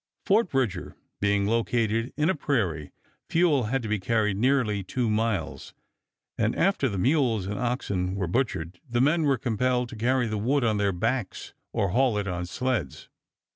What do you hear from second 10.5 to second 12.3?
on their backs or haul it